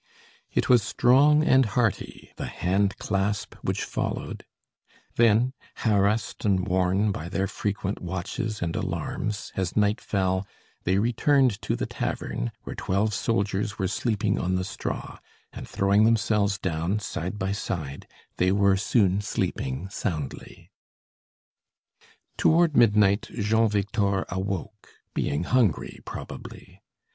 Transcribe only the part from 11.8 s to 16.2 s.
tavern, where twelve soldiers were sleeping on the straw; and throwing